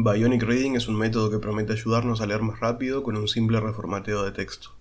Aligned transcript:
Bionic 0.00 0.44
Reading 0.44 0.76
es 0.76 0.86
un 0.86 0.94
método 0.94 1.28
que 1.28 1.40
promete 1.40 1.72
ayudarnos 1.72 2.20
a 2.20 2.26
leer 2.26 2.40
más 2.40 2.60
rápido 2.60 3.02
con 3.02 3.16
un 3.16 3.26
simple 3.26 3.58
reformateo 3.58 4.22
de 4.22 4.30
texto. 4.30 4.76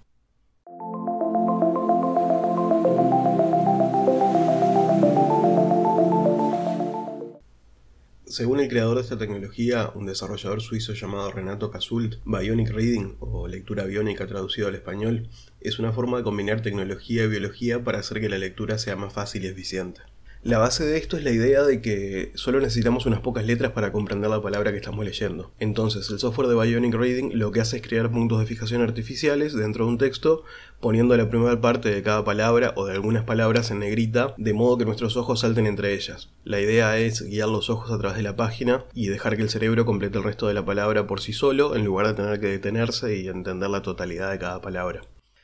Según 8.28 8.60
el 8.60 8.70
creador 8.70 8.98
de 8.98 9.02
esta 9.02 9.18
tecnología, 9.18 9.92
un 9.96 10.06
desarrollador 10.06 10.62
suizo 10.62 10.94
llamado 10.94 11.32
Renato 11.32 11.72
Casult, 11.72 12.18
Bionic 12.24 12.70
Reading, 12.70 13.16
o 13.20 13.48
lectura 13.48 13.86
biónica 13.86 14.28
traducido 14.28 14.68
al 14.68 14.76
español, 14.76 15.30
es 15.62 15.80
una 15.80 15.94
forma 15.94 16.18
de 16.18 16.26
combinar 16.26 16.62
tecnología 16.62 17.24
y 17.24 17.28
biología 17.28 17.84
para 17.84 17.98
hacer 17.98 18.22
que 18.22 18.30
la 18.30 18.38
lectura 18.38 18.78
sea 18.78 18.96
más 18.96 19.14
fácil 19.14 19.46
y 19.46 19.48
eficiente. 19.48 20.02
La 20.48 20.60
base 20.60 20.86
de 20.86 20.96
esto 20.96 21.18
es 21.18 21.26
la 21.26 21.32
idea 21.32 21.64
de 21.64 21.82
que 21.82 22.32
solo 22.36 22.62
necesitamos 22.62 23.06
unas 23.06 23.20
pocas 23.20 23.46
letras 23.46 23.74
para 23.74 23.92
comprender 23.92 24.30
la 24.30 24.42
palabra 24.42 24.72
que 24.72 24.78
estamos 24.78 25.04
leyendo. 25.04 25.52
Entonces, 25.60 26.10
el 26.10 26.20
software 26.20 26.48
de 26.48 26.56
Bionic 26.56 26.94
Reading 26.94 27.32
lo 27.34 27.52
que 27.52 27.60
hace 27.60 27.76
es 27.76 27.82
crear 27.82 28.10
puntos 28.10 28.40
de 28.40 28.46
fijación 28.46 28.82
artificiales 28.82 29.54
dentro 29.54 29.84
de 29.84 29.92
un 29.92 29.98
texto, 29.98 30.46
poniendo 30.80 31.18
la 31.18 31.30
primera 31.30 31.60
parte 31.60 31.94
de 31.94 32.02
cada 32.02 32.24
palabra 32.24 32.72
o 32.78 32.86
de 32.86 32.94
algunas 32.94 33.26
palabras 33.26 33.72
en 33.72 33.80
negrita, 33.80 34.36
de 34.38 34.54
modo 34.54 34.78
que 34.78 34.86
nuestros 34.86 35.18
ojos 35.18 35.42
salten 35.42 35.68
entre 35.68 35.94
ellas. 35.94 36.30
La 36.46 36.62
idea 36.62 36.98
es 36.98 37.24
guiar 37.24 37.50
los 37.50 37.70
ojos 37.70 37.92
a 37.92 37.98
través 37.98 38.16
de 38.16 38.24
la 38.24 38.38
página 38.38 38.86
y 38.94 39.08
dejar 39.08 39.36
que 39.36 39.44
el 39.44 39.50
cerebro 39.50 39.86
complete 39.86 40.18
el 40.18 40.24
resto 40.24 40.48
de 40.48 40.54
la 40.54 40.64
palabra 40.64 41.08
por 41.08 41.20
sí 41.20 41.34
solo, 41.34 41.76
en 41.76 41.84
lugar 41.84 42.08
de 42.08 42.14
tener 42.14 42.40
que 42.40 42.48
detenerse 42.48 43.18
y 43.18 43.28
entender 43.28 43.70
la 43.70 43.82
totalidad 43.82 44.32
de 44.32 44.40
cada 44.40 44.62
palabra. 44.62 45.02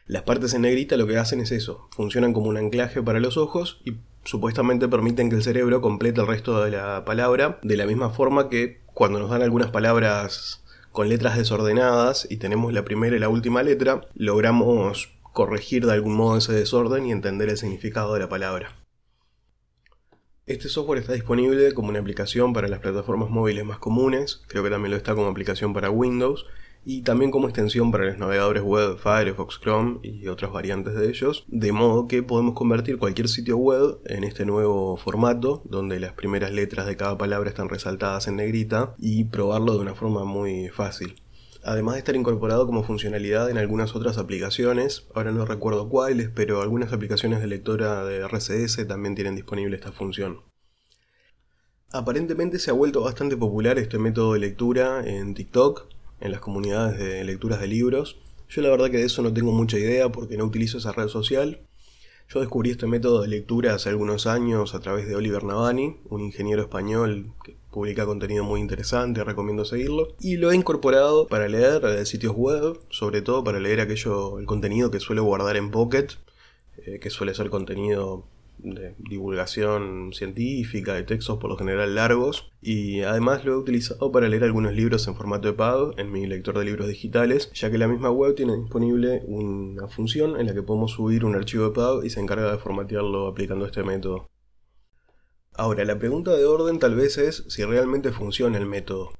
Las 0.07 0.23
partes 0.23 0.53
en 0.53 0.61
negrita 0.61 0.95
lo 0.95 1.07
que 1.07 1.17
hacen 1.17 1.41
es 1.41 1.51
eso, 1.51 1.89
funcionan 1.91 2.31
como 2.31 2.47
un 2.47 2.55
anclaje 2.57 3.01
para 3.01 3.19
los 3.19 3.35
ojos 3.35 3.81
y 3.83 3.95
supuestamente 4.23 4.87
permiten 4.87 5.29
que 5.29 5.35
el 5.35 5.43
cerebro 5.43 5.81
complete 5.81 6.21
el 6.21 6.27
resto 6.27 6.63
de 6.63 6.71
la 6.71 7.05
palabra 7.05 7.59
de 7.61 7.77
la 7.77 7.85
misma 7.85 8.09
forma 8.09 8.49
que 8.49 8.81
cuando 8.93 9.19
nos 9.19 9.29
dan 9.29 9.41
algunas 9.41 9.71
palabras 9.71 10.63
con 10.91 11.09
letras 11.09 11.37
desordenadas 11.37 12.27
y 12.29 12.37
tenemos 12.37 12.71
la 12.71 12.85
primera 12.85 13.15
y 13.15 13.19
la 13.19 13.29
última 13.29 13.63
letra, 13.63 14.07
logramos 14.13 15.11
corregir 15.33 15.85
de 15.85 15.93
algún 15.93 16.15
modo 16.15 16.37
ese 16.37 16.53
desorden 16.53 17.07
y 17.07 17.11
entender 17.11 17.49
el 17.49 17.57
significado 17.57 18.13
de 18.13 18.19
la 18.19 18.29
palabra. 18.29 18.77
Este 20.45 20.69
software 20.69 20.99
está 20.99 21.13
disponible 21.13 21.73
como 21.73 21.89
una 21.89 21.99
aplicación 21.99 22.53
para 22.53 22.67
las 22.67 22.79
plataformas 22.79 23.29
móviles 23.29 23.65
más 23.65 23.79
comunes, 23.79 24.43
creo 24.47 24.63
que 24.63 24.69
también 24.69 24.91
lo 24.91 24.97
está 24.97 25.15
como 25.15 25.27
aplicación 25.27 25.73
para 25.73 25.89
Windows, 25.89 26.45
y 26.85 27.01
también 27.01 27.31
como 27.31 27.47
extensión 27.47 27.91
para 27.91 28.05
los 28.05 28.17
navegadores 28.17 28.63
web 28.63 28.97
Firefox, 28.97 29.59
Chrome 29.59 29.99
y 30.03 30.27
otras 30.27 30.51
variantes 30.51 30.95
de 30.95 31.09
ellos, 31.09 31.45
de 31.47 31.71
modo 31.71 32.07
que 32.07 32.23
podemos 32.23 32.55
convertir 32.55 32.97
cualquier 32.97 33.29
sitio 33.29 33.57
web 33.57 33.99
en 34.05 34.23
este 34.23 34.45
nuevo 34.45 34.97
formato, 34.97 35.61
donde 35.65 35.99
las 35.99 36.13
primeras 36.13 36.51
letras 36.51 36.85
de 36.85 36.97
cada 36.97 37.17
palabra 37.17 37.49
están 37.49 37.69
resaltadas 37.69 38.27
en 38.27 38.37
negrita, 38.37 38.95
y 38.99 39.25
probarlo 39.25 39.73
de 39.73 39.79
una 39.79 39.95
forma 39.95 40.25
muy 40.25 40.69
fácil. 40.69 41.15
Además 41.63 41.93
de 41.93 41.99
estar 41.99 42.15
incorporado 42.15 42.65
como 42.65 42.83
funcionalidad 42.83 43.49
en 43.49 43.57
algunas 43.57 43.95
otras 43.95 44.17
aplicaciones, 44.17 45.07
ahora 45.15 45.31
no 45.31 45.45
recuerdo 45.45 45.87
cuáles, 45.87 46.29
pero 46.29 46.61
algunas 46.61 46.91
aplicaciones 46.91 47.39
de 47.39 47.47
lectora 47.47 48.03
de 48.03 48.19
RCS 48.27 48.85
también 48.85 49.15
tienen 49.15 49.35
disponible 49.35 49.77
esta 49.77 49.93
función. 49.93 50.41
Aparentemente 51.93 52.59
se 52.59 52.71
ha 52.71 52.73
vuelto 52.73 53.01
bastante 53.01 53.37
popular 53.37 53.77
este 53.77 53.99
método 53.99 54.33
de 54.33 54.39
lectura 54.39 55.07
en 55.07 55.35
TikTok, 55.35 55.87
en 56.23 56.31
las 56.31 56.39
comunidades 56.39 56.97
de 56.97 57.23
lecturas 57.25 57.59
de 57.59 57.67
libros. 57.67 58.17
Yo 58.49 58.61
la 58.61 58.69
verdad 58.69 58.89
que 58.89 58.97
de 58.97 59.05
eso 59.05 59.21
no 59.21 59.33
tengo 59.33 59.51
mucha 59.51 59.77
idea 59.77 60.09
porque 60.09 60.37
no 60.37 60.45
utilizo 60.45 60.77
esa 60.77 60.93
red 60.93 61.09
social. 61.09 61.59
Yo 62.29 62.39
descubrí 62.39 62.71
este 62.71 62.87
método 62.87 63.21
de 63.21 63.27
lectura 63.27 63.75
hace 63.75 63.89
algunos 63.89 64.25
años 64.25 64.73
a 64.73 64.79
través 64.79 65.05
de 65.07 65.15
Oliver 65.15 65.43
Navani, 65.43 65.97
un 66.09 66.21
ingeniero 66.21 66.61
español 66.61 67.33
que 67.43 67.57
publica 67.69 68.05
contenido 68.05 68.45
muy 68.45 68.61
interesante, 68.61 69.23
recomiendo 69.23 69.65
seguirlo, 69.65 70.15
y 70.21 70.37
lo 70.37 70.51
he 70.51 70.55
incorporado 70.55 71.27
para 71.27 71.49
leer 71.49 72.05
sitios 72.05 72.33
web, 72.35 72.79
sobre 72.89 73.21
todo 73.21 73.43
para 73.43 73.59
leer 73.59 73.81
aquello, 73.81 74.39
el 74.39 74.45
contenido 74.45 74.91
que 74.91 75.01
suelo 75.01 75.25
guardar 75.25 75.57
en 75.57 75.71
Pocket, 75.71 76.07
eh, 76.77 76.99
que 76.99 77.09
suele 77.09 77.33
ser 77.33 77.49
contenido 77.49 78.25
de 78.57 78.95
divulgación 78.97 80.11
científica, 80.13 80.93
de 80.93 81.03
textos 81.03 81.37
por 81.37 81.49
lo 81.49 81.57
general 81.57 81.95
largos, 81.95 82.51
y 82.61 83.01
además 83.01 83.43
lo 83.45 83.53
he 83.53 83.57
utilizado 83.57 84.11
para 84.11 84.29
leer 84.29 84.43
algunos 84.43 84.73
libros 84.73 85.07
en 85.07 85.15
formato 85.15 85.55
pago 85.55 85.93
en 85.97 86.11
mi 86.11 86.25
lector 86.25 86.57
de 86.57 86.65
libros 86.65 86.87
digitales, 86.87 87.51
ya 87.53 87.69
que 87.69 87.77
la 87.77 87.87
misma 87.87 88.09
web 88.09 88.35
tiene 88.35 88.55
disponible 88.55 89.21
una 89.25 89.87
función 89.87 90.39
en 90.39 90.47
la 90.47 90.53
que 90.53 90.63
podemos 90.63 90.91
subir 90.91 91.25
un 91.25 91.35
archivo 91.35 91.73
pago 91.73 92.03
y 92.03 92.09
se 92.09 92.19
encarga 92.19 92.51
de 92.51 92.57
formatearlo 92.57 93.27
aplicando 93.27 93.65
este 93.65 93.83
método. 93.83 94.29
Ahora, 95.55 95.85
la 95.85 95.99
pregunta 95.99 96.35
de 96.35 96.45
orden 96.45 96.79
tal 96.79 96.95
vez 96.95 97.17
es 97.17 97.45
si 97.47 97.63
realmente 97.63 98.11
funciona 98.11 98.57
el 98.57 98.65
método. 98.65 99.11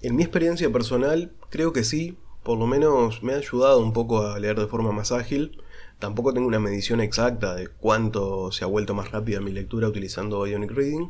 En 0.00 0.16
mi 0.16 0.22
experiencia 0.22 0.72
personal, 0.72 1.32
creo 1.50 1.72
que 1.72 1.84
sí, 1.84 2.16
por 2.42 2.58
lo 2.58 2.66
menos 2.66 3.22
me 3.22 3.34
ha 3.34 3.38
ayudado 3.38 3.80
un 3.80 3.92
poco 3.92 4.22
a 4.22 4.38
leer 4.38 4.58
de 4.58 4.66
forma 4.66 4.92
más 4.92 5.12
ágil, 5.12 5.60
Tampoco 5.98 6.32
tengo 6.32 6.46
una 6.46 6.60
medición 6.60 7.00
exacta 7.00 7.56
de 7.56 7.68
cuánto 7.68 8.52
se 8.52 8.64
ha 8.64 8.68
vuelto 8.68 8.94
más 8.94 9.10
rápida 9.10 9.40
mi 9.40 9.50
lectura 9.50 9.88
utilizando 9.88 10.46
Ionic 10.46 10.70
Reading. 10.70 11.08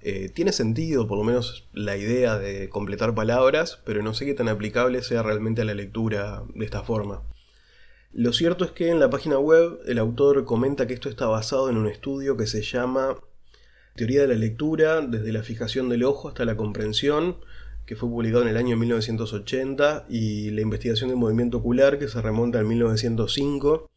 Eh, 0.00 0.28
tiene 0.28 0.52
sentido, 0.52 1.08
por 1.08 1.18
lo 1.18 1.24
menos, 1.24 1.66
la 1.72 1.96
idea 1.96 2.38
de 2.38 2.68
completar 2.68 3.14
palabras, 3.14 3.80
pero 3.84 4.02
no 4.02 4.14
sé 4.14 4.24
qué 4.24 4.34
tan 4.34 4.48
aplicable 4.48 5.02
sea 5.02 5.24
realmente 5.24 5.62
a 5.62 5.64
la 5.64 5.74
lectura 5.74 6.44
de 6.54 6.64
esta 6.64 6.84
forma. 6.84 7.22
Lo 8.12 8.32
cierto 8.32 8.64
es 8.64 8.70
que 8.70 8.90
en 8.90 9.00
la 9.00 9.10
página 9.10 9.38
web 9.38 9.80
el 9.86 9.98
autor 9.98 10.44
comenta 10.44 10.86
que 10.86 10.94
esto 10.94 11.08
está 11.08 11.26
basado 11.26 11.68
en 11.68 11.76
un 11.76 11.88
estudio 11.88 12.36
que 12.36 12.46
se 12.46 12.62
llama 12.62 13.16
Teoría 13.96 14.22
de 14.22 14.28
la 14.28 14.34
lectura, 14.36 15.00
desde 15.00 15.32
la 15.32 15.42
fijación 15.42 15.88
del 15.88 16.04
ojo 16.04 16.28
hasta 16.28 16.44
la 16.44 16.56
comprensión, 16.56 17.38
que 17.86 17.96
fue 17.96 18.08
publicado 18.08 18.42
en 18.42 18.48
el 18.48 18.56
año 18.56 18.76
1980, 18.76 20.06
y 20.08 20.50
la 20.50 20.60
investigación 20.60 21.10
del 21.10 21.18
movimiento 21.18 21.58
ocular, 21.58 21.98
que 21.98 22.08
se 22.08 22.22
remonta 22.22 22.58
al 22.58 22.66
1905, 22.66 23.90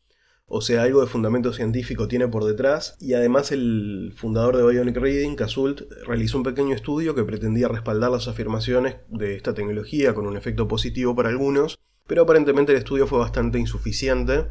o 0.49 0.61
sea, 0.61 0.83
algo 0.83 1.01
de 1.01 1.07
fundamento 1.07 1.53
científico 1.53 2.07
tiene 2.07 2.27
por 2.27 2.43
detrás, 2.43 2.97
y 2.99 3.13
además 3.13 3.51
el 3.51 4.13
fundador 4.15 4.57
de 4.57 4.67
Bionic 4.67 4.97
Reading, 4.97 5.35
Casult, 5.35 5.83
realizó 6.05 6.37
un 6.37 6.43
pequeño 6.43 6.75
estudio 6.75 7.13
que 7.13 7.23
pretendía 7.23 7.67
respaldar 7.67 8.11
las 8.11 8.27
afirmaciones 8.27 8.97
de 9.09 9.35
esta 9.35 9.53
tecnología 9.53 10.13
con 10.13 10.25
un 10.25 10.35
efecto 10.35 10.67
positivo 10.67 11.15
para 11.15 11.29
algunos, 11.29 11.79
pero 12.07 12.23
aparentemente 12.23 12.71
el 12.71 12.79
estudio 12.79 13.05
fue 13.05 13.19
bastante 13.19 13.59
insuficiente, 13.59 14.47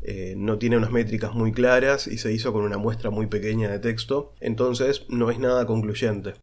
eh, 0.00 0.34
no 0.36 0.58
tiene 0.58 0.78
unas 0.78 0.90
métricas 0.90 1.34
muy 1.34 1.52
claras 1.52 2.06
y 2.06 2.18
se 2.18 2.32
hizo 2.32 2.52
con 2.52 2.64
una 2.64 2.78
muestra 2.78 3.10
muy 3.10 3.26
pequeña 3.26 3.70
de 3.70 3.78
texto, 3.78 4.34
entonces 4.40 5.04
no 5.08 5.30
es 5.30 5.38
nada 5.38 5.66
concluyente. 5.66 6.34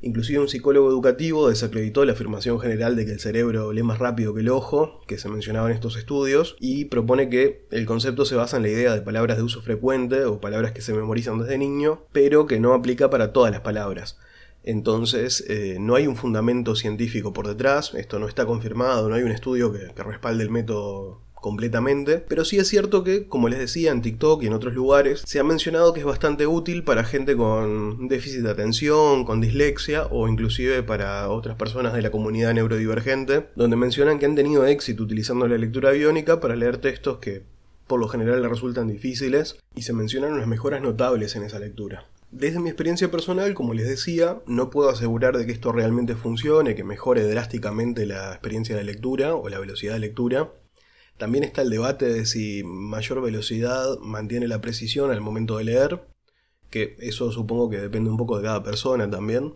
Inclusive 0.00 0.38
un 0.38 0.48
psicólogo 0.48 0.88
educativo 0.88 1.48
desacreditó 1.48 2.04
la 2.04 2.12
afirmación 2.12 2.60
general 2.60 2.94
de 2.94 3.04
que 3.04 3.12
el 3.12 3.18
cerebro 3.18 3.72
lee 3.72 3.82
más 3.82 3.98
rápido 3.98 4.32
que 4.32 4.42
el 4.42 4.48
ojo, 4.48 5.00
que 5.08 5.18
se 5.18 5.28
mencionaba 5.28 5.68
en 5.68 5.74
estos 5.74 5.96
estudios, 5.96 6.56
y 6.60 6.84
propone 6.84 7.28
que 7.28 7.66
el 7.72 7.84
concepto 7.84 8.24
se 8.24 8.36
basa 8.36 8.58
en 8.58 8.62
la 8.62 8.68
idea 8.68 8.94
de 8.94 9.02
palabras 9.02 9.38
de 9.38 9.42
uso 9.42 9.60
frecuente 9.60 10.24
o 10.24 10.40
palabras 10.40 10.70
que 10.70 10.82
se 10.82 10.92
memorizan 10.92 11.40
desde 11.40 11.58
niño, 11.58 12.02
pero 12.12 12.46
que 12.46 12.60
no 12.60 12.74
aplica 12.74 13.10
para 13.10 13.32
todas 13.32 13.50
las 13.50 13.62
palabras. 13.62 14.18
Entonces, 14.62 15.44
eh, 15.48 15.78
no 15.80 15.96
hay 15.96 16.06
un 16.06 16.14
fundamento 16.14 16.76
científico 16.76 17.32
por 17.32 17.48
detrás, 17.48 17.92
esto 17.94 18.20
no 18.20 18.28
está 18.28 18.46
confirmado, 18.46 19.08
no 19.08 19.16
hay 19.16 19.22
un 19.24 19.32
estudio 19.32 19.72
que 19.72 20.02
respalde 20.02 20.44
el 20.44 20.50
método 20.50 21.22
completamente, 21.40 22.18
pero 22.18 22.44
sí 22.44 22.58
es 22.58 22.68
cierto 22.68 23.04
que, 23.04 23.26
como 23.26 23.48
les 23.48 23.58
decía, 23.58 23.92
en 23.92 24.02
TikTok 24.02 24.42
y 24.42 24.46
en 24.46 24.52
otros 24.52 24.74
lugares, 24.74 25.22
se 25.26 25.38
ha 25.38 25.44
mencionado 25.44 25.92
que 25.92 26.00
es 26.00 26.06
bastante 26.06 26.46
útil 26.46 26.84
para 26.84 27.04
gente 27.04 27.36
con 27.36 28.08
déficit 28.08 28.40
de 28.40 28.50
atención, 28.50 29.24
con 29.24 29.40
dislexia 29.40 30.06
o 30.10 30.28
inclusive 30.28 30.82
para 30.82 31.28
otras 31.30 31.56
personas 31.56 31.94
de 31.94 32.02
la 32.02 32.10
comunidad 32.10 32.54
neurodivergente, 32.54 33.46
donde 33.56 33.76
mencionan 33.76 34.18
que 34.18 34.26
han 34.26 34.34
tenido 34.34 34.66
éxito 34.66 35.02
utilizando 35.02 35.46
la 35.48 35.58
lectura 35.58 35.90
biónica 35.90 36.40
para 36.40 36.56
leer 36.56 36.78
textos 36.78 37.18
que 37.18 37.42
por 37.86 37.98
lo 37.98 38.08
general 38.08 38.42
les 38.42 38.50
resultan 38.50 38.86
difíciles 38.86 39.56
y 39.74 39.82
se 39.82 39.92
mencionan 39.92 40.34
unas 40.34 40.46
mejoras 40.46 40.82
notables 40.82 41.34
en 41.36 41.42
esa 41.42 41.58
lectura. 41.58 42.06
Desde 42.30 42.60
mi 42.60 42.68
experiencia 42.68 43.10
personal, 43.10 43.54
como 43.54 43.72
les 43.72 43.88
decía, 43.88 44.40
no 44.46 44.68
puedo 44.68 44.90
asegurar 44.90 45.38
de 45.38 45.46
que 45.46 45.52
esto 45.52 45.72
realmente 45.72 46.14
funcione, 46.14 46.74
que 46.74 46.84
mejore 46.84 47.26
drásticamente 47.26 48.04
la 48.04 48.32
experiencia 48.32 48.76
de 48.76 48.84
lectura 48.84 49.34
o 49.34 49.48
la 49.48 49.58
velocidad 49.58 49.94
de 49.94 50.00
lectura, 50.00 50.50
también 51.18 51.44
está 51.44 51.62
el 51.62 51.70
debate 51.70 52.06
de 52.06 52.26
si 52.26 52.62
mayor 52.64 53.20
velocidad 53.20 53.98
mantiene 53.98 54.48
la 54.48 54.60
precisión 54.60 55.10
al 55.10 55.20
momento 55.20 55.58
de 55.58 55.64
leer, 55.64 56.00
que 56.70 56.96
eso 57.00 57.32
supongo 57.32 57.68
que 57.68 57.78
depende 57.78 58.10
un 58.10 58.16
poco 58.16 58.36
de 58.38 58.44
cada 58.44 58.62
persona 58.62 59.10
también. 59.10 59.54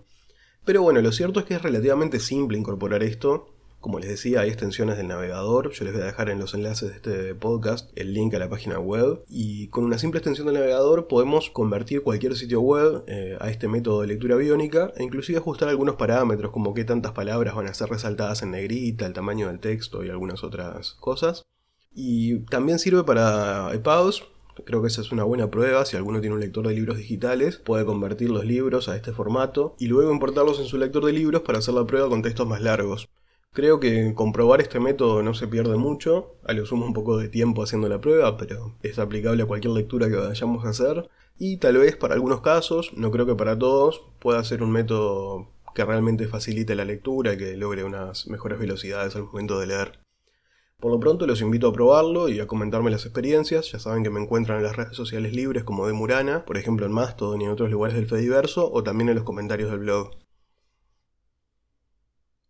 Pero 0.65 0.83
bueno, 0.83 1.01
lo 1.01 1.13
cierto 1.13 1.41
es 1.41 1.47
que 1.47 1.55
es 1.55 1.63
relativamente 1.63 2.21
simple 2.21 2.59
incorporar 2.59 3.03
esto. 3.03 3.49
Como 3.81 3.99
les 3.99 4.11
decía, 4.11 4.41
hay 4.41 4.49
extensiones 4.49 4.97
del 4.97 5.09
navegador. 5.09 5.73
Yo 5.73 5.85
les 5.85 5.93
voy 5.93 6.03
a 6.03 6.07
dejar 6.07 6.31
en 6.31 6.39
los 6.39 6.55
enlaces 6.55 6.91
de 6.91 6.95
este 6.95 7.35
podcast 7.35 7.91
el 7.97 8.15
link 8.15 8.33
a 8.35 8.39
la 8.39 8.49
página 8.49 8.79
web. 8.79 9.25
Y 9.29 9.67
con 9.69 9.85
una 9.85 9.99
simple 9.99 10.19
extensión 10.19 10.47
del 10.47 10.55
navegador 10.55 11.09
podemos 11.09 11.51
convertir 11.51 12.03
cualquier 12.03 12.37
sitio 12.37 12.61
web 12.61 13.03
eh, 13.09 13.37
a 13.41 13.51
este 13.51 13.67
método 13.67 14.03
de 14.03 14.07
lectura 14.07 14.37
biónica 14.37 14.93
e 14.97 15.03
inclusive 15.03 15.39
ajustar 15.39 15.69
algunos 15.69 15.97
parámetros 15.97 16.53
como 16.53 16.75
qué 16.75 16.85
tantas 16.85 17.11
palabras 17.11 17.57
van 17.57 17.67
a 17.67 17.75
ser 17.75 17.89
resaltadas 17.89 18.43
en 18.43 18.53
negrita, 18.53 19.05
el 19.05 19.15
tamaño 19.15 19.49
del 19.49 19.59
texto 19.59 20.05
y 20.05 20.11
algunas 20.11 20.45
otras 20.45 20.93
cosas. 21.01 21.43
Y 21.95 22.41
también 22.47 22.79
sirve 22.79 23.05
para 23.05 23.71
iPads, 23.75 24.23
Creo 24.65 24.83
que 24.83 24.89
esa 24.89 25.01
es 25.01 25.13
una 25.13 25.25
buena 25.25 25.51
prueba. 25.51 25.85
Si 25.85 25.97
alguno 25.97 26.21
tiene 26.21 26.35
un 26.35 26.41
lector 26.41 26.67
de 26.67 26.75
libros 26.75 26.99
digitales, 26.99 27.57
puede 27.57 27.85
convertir 27.85 28.31
los 28.31 28.45
libros 28.45 28.89
a 28.89 28.97
este 28.97 29.13
formato 29.13 29.75
y 29.79 29.87
luego 29.87 30.13
importarlos 30.13 30.61
en 30.61 30.67
su 30.67 30.79
lector 30.79 31.05
de 31.05 31.13
libros 31.13 31.43
para 31.43 31.59
hacer 31.59 31.75
la 31.75 31.87
prueba 31.87 32.09
con 32.09 32.23
textos 32.23 32.47
más 32.47 32.61
largos. 32.61 33.09
Creo 33.53 33.81
que 33.81 34.15
comprobar 34.15 34.61
este 34.61 34.81
método 34.81 35.23
no 35.23 35.35
se 35.35 35.47
pierde 35.47 35.77
mucho, 35.77 36.37
a 36.45 36.53
lo 36.55 36.65
sumo 36.65 36.87
un 36.87 36.95
poco 36.95 37.19
de 37.19 37.29
tiempo 37.29 37.63
haciendo 37.63 37.89
la 37.89 38.01
prueba, 38.01 38.37
pero 38.39 38.77
es 38.83 38.99
aplicable 38.99 39.43
a 39.43 39.47
cualquier 39.47 39.75
lectura 39.75 40.09
que 40.09 40.17
vayamos 40.17 40.65
a 40.65 40.71
hacer. 40.71 41.09
Y 41.39 41.59
tal 41.59 41.77
vez 41.79 41.97
para 41.97 42.15
algunos 42.15 42.41
casos, 42.41 42.93
no 42.95 43.11
creo 43.11 43.27
que 43.27 43.35
para 43.35 43.59
todos, 43.59 44.03
pueda 44.21 44.43
ser 44.45 44.63
un 44.63 44.71
método 44.71 45.49
que 45.75 45.85
realmente 45.85 46.29
facilite 46.29 46.75
la 46.75 46.85
lectura 46.85 47.35
y 47.35 47.39
que 47.39 47.57
logre 47.57 47.85
unas 47.85 48.27
mejores 48.29 48.59
velocidades 48.59 49.17
al 49.17 49.25
momento 49.25 49.59
de 49.59 49.67
leer. 49.67 49.99
Por 50.83 50.91
lo 50.91 50.99
pronto 50.99 51.29
los 51.29 51.41
invito 51.41 51.69
a 51.69 51.73
probarlo 51.73 52.29
y 52.29 52.41
a 52.41 52.49
comentarme 52.49 52.91
las 52.91 53.05
experiencias. 53.05 53.71
Ya 53.71 53.79
saben 53.79 54.03
que 54.03 54.11
me 54.11 54.21
encuentran 54.21 54.59
en 54.59 54.65
las 54.65 54.75
redes 54.75 54.97
sociales 54.97 55.33
libres 55.33 55.63
como 55.63 55.87
de 55.87 55.93
Murana, 55.93 56.45
por 56.45 56.57
ejemplo 56.57 56.85
en 56.85 56.91
Mastodon 56.91 57.41
y 57.41 57.45
en 57.45 57.53
otros 57.53 57.71
lugares 57.71 57.95
del 57.95 58.09
Fediverso, 58.09 58.69
o 58.69 58.83
también 58.83 59.09
en 59.09 59.15
los 59.15 59.23
comentarios 59.23 59.71
del 59.71 59.79
blog. 59.79 60.11